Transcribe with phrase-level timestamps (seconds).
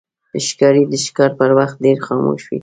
[0.45, 2.59] ښکاري د ښکار پر وخت ډېر خاموش وي.